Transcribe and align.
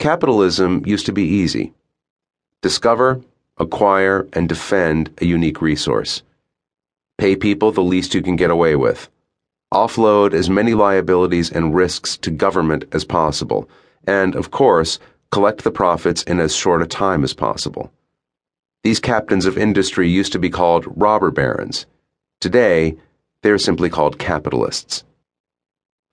Capitalism 0.00 0.82
used 0.86 1.04
to 1.04 1.12
be 1.12 1.24
easy. 1.24 1.74
Discover, 2.62 3.20
acquire, 3.58 4.26
and 4.32 4.48
defend 4.48 5.10
a 5.20 5.26
unique 5.26 5.60
resource. 5.60 6.22
Pay 7.18 7.36
people 7.36 7.70
the 7.70 7.82
least 7.82 8.14
you 8.14 8.22
can 8.22 8.34
get 8.34 8.50
away 8.50 8.76
with. 8.76 9.10
Offload 9.74 10.32
as 10.32 10.48
many 10.48 10.72
liabilities 10.72 11.52
and 11.52 11.74
risks 11.74 12.16
to 12.16 12.30
government 12.30 12.86
as 12.92 13.04
possible. 13.04 13.68
And, 14.06 14.34
of 14.36 14.50
course, 14.50 14.98
collect 15.32 15.64
the 15.64 15.70
profits 15.70 16.22
in 16.22 16.40
as 16.40 16.56
short 16.56 16.80
a 16.80 16.86
time 16.86 17.22
as 17.22 17.34
possible. 17.34 17.92
These 18.82 19.00
captains 19.00 19.44
of 19.44 19.58
industry 19.58 20.08
used 20.08 20.32
to 20.32 20.38
be 20.38 20.48
called 20.48 20.86
robber 20.96 21.30
barons. 21.30 21.84
Today, 22.40 22.96
they 23.42 23.50
are 23.50 23.58
simply 23.58 23.90
called 23.90 24.18
capitalists. 24.18 25.04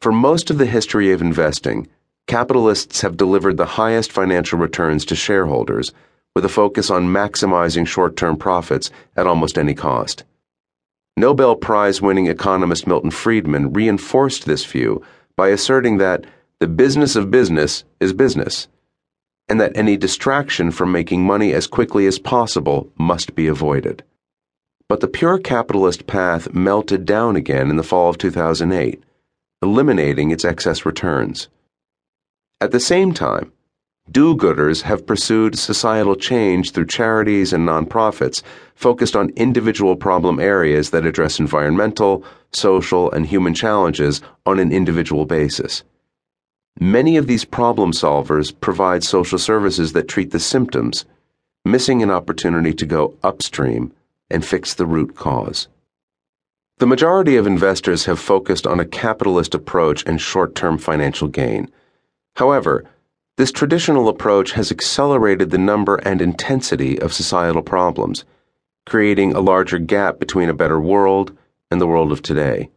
For 0.00 0.10
most 0.10 0.50
of 0.50 0.58
the 0.58 0.66
history 0.66 1.12
of 1.12 1.22
investing, 1.22 1.86
capitalists 2.26 3.00
have 3.00 3.16
delivered 3.16 3.56
the 3.56 3.66
highest 3.66 4.12
financial 4.12 4.58
returns 4.58 5.04
to 5.06 5.16
shareholders 5.16 5.92
with 6.34 6.44
a 6.44 6.48
focus 6.50 6.90
on 6.90 7.06
maximizing 7.06 7.86
short 7.86 8.16
term 8.16 8.36
profits 8.36 8.90
at 9.16 9.26
almost 9.26 9.56
any 9.56 9.74
cost. 9.74 10.24
Nobel 11.16 11.56
Prize 11.56 12.02
winning 12.02 12.26
economist 12.26 12.86
Milton 12.86 13.10
Friedman 13.10 13.72
reinforced 13.72 14.44
this 14.44 14.64
view 14.64 15.02
by 15.36 15.48
asserting 15.48 15.96
that 15.98 16.26
the 16.60 16.66
business 16.66 17.16
of 17.16 17.30
business 17.30 17.84
is 18.00 18.12
business, 18.12 18.68
and 19.48 19.60
that 19.60 19.76
any 19.76 19.96
distraction 19.96 20.70
from 20.70 20.92
making 20.92 21.24
money 21.24 21.52
as 21.52 21.66
quickly 21.66 22.06
as 22.06 22.18
possible 22.18 22.90
must 22.98 23.34
be 23.34 23.46
avoided. 23.46 24.02
But 24.88 25.00
the 25.00 25.08
pure 25.08 25.38
capitalist 25.38 26.06
path 26.06 26.52
melted 26.52 27.06
down 27.06 27.36
again 27.36 27.70
in 27.70 27.76
the 27.76 27.82
fall 27.82 28.10
of 28.10 28.18
2008, 28.18 29.02
eliminating 29.62 30.30
its 30.30 30.44
excess 30.44 30.84
returns. 30.84 31.48
At 32.58 32.70
the 32.70 32.80
same 32.80 33.12
time, 33.12 33.52
do 34.10 34.34
gooders 34.34 34.82
have 34.82 35.06
pursued 35.06 35.58
societal 35.58 36.14
change 36.14 36.70
through 36.70 36.86
charities 36.86 37.52
and 37.52 37.68
nonprofits 37.68 38.42
focused 38.74 39.14
on 39.14 39.30
individual 39.36 39.94
problem 39.94 40.40
areas 40.40 40.88
that 40.90 41.04
address 41.04 41.38
environmental, 41.38 42.24
social, 42.52 43.10
and 43.10 43.26
human 43.26 43.52
challenges 43.52 44.22
on 44.46 44.58
an 44.58 44.72
individual 44.72 45.26
basis. 45.26 45.82
Many 46.80 47.18
of 47.18 47.26
these 47.26 47.44
problem 47.44 47.92
solvers 47.92 48.58
provide 48.58 49.04
social 49.04 49.38
services 49.38 49.92
that 49.92 50.08
treat 50.08 50.30
the 50.30 50.40
symptoms, 50.40 51.04
missing 51.64 52.02
an 52.02 52.10
opportunity 52.10 52.72
to 52.72 52.86
go 52.86 53.14
upstream 53.22 53.92
and 54.30 54.44
fix 54.44 54.72
the 54.72 54.86
root 54.86 55.14
cause. 55.14 55.68
The 56.78 56.86
majority 56.86 57.36
of 57.36 57.46
investors 57.46 58.06
have 58.06 58.18
focused 58.18 58.66
on 58.66 58.80
a 58.80 58.86
capitalist 58.86 59.54
approach 59.54 60.04
and 60.06 60.20
short 60.20 60.54
term 60.54 60.78
financial 60.78 61.28
gain. 61.28 61.70
However, 62.36 62.84
this 63.38 63.50
traditional 63.50 64.08
approach 64.08 64.52
has 64.52 64.70
accelerated 64.70 65.50
the 65.50 65.58
number 65.58 65.96
and 65.96 66.20
intensity 66.20 66.98
of 67.00 67.12
societal 67.12 67.62
problems, 67.62 68.24
creating 68.84 69.32
a 69.32 69.40
larger 69.40 69.78
gap 69.78 70.18
between 70.18 70.48
a 70.48 70.54
better 70.54 70.80
world 70.80 71.36
and 71.70 71.80
the 71.80 71.86
world 71.86 72.12
of 72.12 72.22
today. 72.22 72.70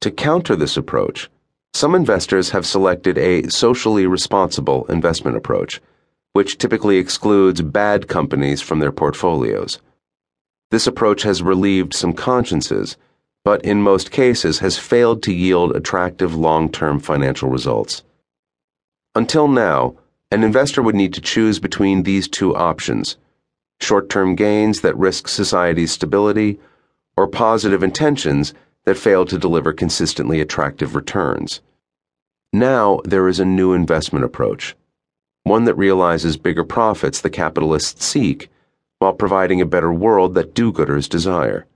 To 0.00 0.10
counter 0.10 0.54
this 0.56 0.76
approach, 0.76 1.30
some 1.72 1.94
investors 1.94 2.50
have 2.50 2.66
selected 2.66 3.18
a 3.18 3.48
socially 3.48 4.06
responsible 4.06 4.86
investment 4.86 5.36
approach, 5.36 5.80
which 6.34 6.58
typically 6.58 6.98
excludes 6.98 7.62
bad 7.62 8.08
companies 8.08 8.60
from 8.60 8.78
their 8.78 8.92
portfolios. 8.92 9.78
This 10.70 10.86
approach 10.86 11.22
has 11.22 11.42
relieved 11.42 11.94
some 11.94 12.12
consciences, 12.12 12.96
but 13.42 13.64
in 13.64 13.80
most 13.80 14.10
cases 14.10 14.58
has 14.58 14.78
failed 14.78 15.22
to 15.22 15.32
yield 15.32 15.74
attractive 15.74 16.34
long 16.34 16.70
term 16.70 17.00
financial 17.00 17.48
results. 17.48 18.02
Until 19.16 19.48
now, 19.48 19.96
an 20.30 20.44
investor 20.44 20.82
would 20.82 20.94
need 20.94 21.14
to 21.14 21.22
choose 21.22 21.58
between 21.58 22.02
these 22.02 22.28
two 22.28 22.54
options 22.54 23.16
short 23.80 24.10
term 24.10 24.34
gains 24.34 24.82
that 24.82 24.96
risk 24.96 25.26
society's 25.26 25.90
stability, 25.90 26.60
or 27.16 27.26
positive 27.26 27.82
intentions 27.82 28.52
that 28.84 28.98
fail 28.98 29.24
to 29.24 29.38
deliver 29.38 29.72
consistently 29.72 30.38
attractive 30.42 30.94
returns. 30.94 31.62
Now 32.52 33.00
there 33.04 33.26
is 33.26 33.40
a 33.40 33.46
new 33.46 33.72
investment 33.72 34.26
approach, 34.26 34.76
one 35.44 35.64
that 35.64 35.78
realizes 35.78 36.36
bigger 36.36 36.64
profits 36.64 37.22
the 37.22 37.30
capitalists 37.30 38.04
seek 38.04 38.50
while 38.98 39.14
providing 39.14 39.62
a 39.62 39.66
better 39.66 39.92
world 39.92 40.34
that 40.34 40.54
do 40.54 40.70
gooders 40.70 41.08
desire. 41.08 41.66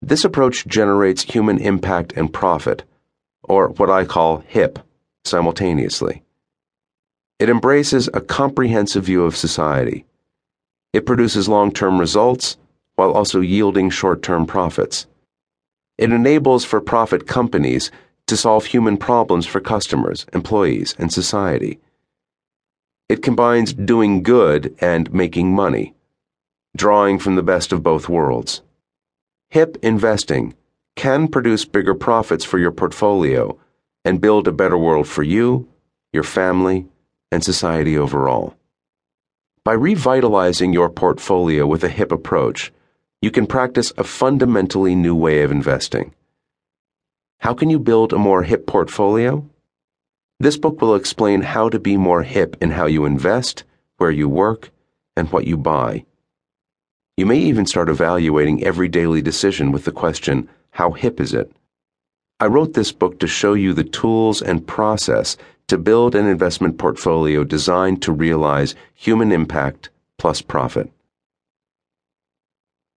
This 0.00 0.24
approach 0.24 0.64
generates 0.68 1.22
human 1.22 1.58
impact 1.58 2.12
and 2.14 2.32
profit, 2.32 2.84
or 3.42 3.70
what 3.70 3.90
I 3.90 4.04
call 4.04 4.44
HIP, 4.46 4.78
simultaneously. 5.24 6.22
It 7.42 7.48
embraces 7.48 8.08
a 8.14 8.20
comprehensive 8.20 9.02
view 9.02 9.24
of 9.24 9.36
society. 9.36 10.04
It 10.92 11.04
produces 11.04 11.48
long 11.48 11.72
term 11.72 11.98
results 11.98 12.56
while 12.94 13.10
also 13.10 13.40
yielding 13.40 13.90
short 13.90 14.22
term 14.22 14.46
profits. 14.46 15.08
It 15.98 16.12
enables 16.12 16.64
for 16.64 16.80
profit 16.80 17.26
companies 17.26 17.90
to 18.28 18.36
solve 18.36 18.66
human 18.66 18.96
problems 18.96 19.44
for 19.44 19.58
customers, 19.58 20.24
employees, 20.32 20.94
and 21.00 21.12
society. 21.12 21.80
It 23.08 23.24
combines 23.24 23.72
doing 23.72 24.22
good 24.22 24.76
and 24.80 25.12
making 25.12 25.52
money, 25.52 25.94
drawing 26.76 27.18
from 27.18 27.34
the 27.34 27.42
best 27.42 27.72
of 27.72 27.82
both 27.82 28.08
worlds. 28.08 28.62
HIP 29.50 29.78
investing 29.82 30.54
can 30.94 31.26
produce 31.26 31.64
bigger 31.64 31.96
profits 31.96 32.44
for 32.44 32.60
your 32.60 32.70
portfolio 32.70 33.58
and 34.04 34.20
build 34.20 34.46
a 34.46 34.52
better 34.52 34.78
world 34.78 35.08
for 35.08 35.24
you, 35.24 35.68
your 36.12 36.22
family, 36.22 36.86
and 37.32 37.42
society 37.42 37.98
overall. 37.98 38.54
By 39.64 39.72
revitalizing 39.72 40.72
your 40.72 40.90
portfolio 40.90 41.66
with 41.66 41.82
a 41.82 41.88
HIP 41.88 42.12
approach, 42.12 42.72
you 43.20 43.30
can 43.30 43.46
practice 43.46 43.92
a 43.96 44.04
fundamentally 44.04 44.94
new 44.94 45.14
way 45.14 45.42
of 45.42 45.50
investing. 45.50 46.14
How 47.38 47.54
can 47.54 47.70
you 47.70 47.78
build 47.78 48.12
a 48.12 48.18
more 48.18 48.42
hip 48.42 48.66
portfolio? 48.66 49.48
This 50.38 50.56
book 50.56 50.80
will 50.80 50.94
explain 50.94 51.42
how 51.42 51.68
to 51.68 51.78
be 51.78 51.96
more 51.96 52.22
hip 52.22 52.56
in 52.60 52.72
how 52.72 52.86
you 52.86 53.04
invest, 53.04 53.64
where 53.96 54.10
you 54.10 54.28
work, 54.28 54.70
and 55.16 55.30
what 55.30 55.46
you 55.46 55.56
buy. 55.56 56.04
You 57.16 57.26
may 57.26 57.38
even 57.38 57.66
start 57.66 57.88
evaluating 57.88 58.64
every 58.64 58.88
daily 58.88 59.22
decision 59.22 59.70
with 59.70 59.84
the 59.84 59.92
question, 59.92 60.48
How 60.70 60.92
hip 60.92 61.20
is 61.20 61.32
it? 61.32 61.52
I 62.40 62.46
wrote 62.46 62.74
this 62.74 62.90
book 62.90 63.20
to 63.20 63.28
show 63.28 63.54
you 63.54 63.72
the 63.72 63.84
tools 63.84 64.42
and 64.42 64.66
process 64.66 65.36
to 65.68 65.78
build 65.78 66.14
an 66.14 66.26
investment 66.26 66.78
portfolio 66.78 67.44
designed 67.44 68.02
to 68.02 68.12
realize 68.12 68.74
human 68.94 69.32
impact 69.32 69.90
plus 70.18 70.42
profit. 70.42 70.90